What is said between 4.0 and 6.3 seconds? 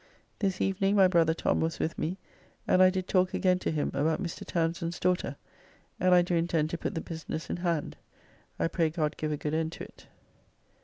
Mr. Townsend's daughter, and I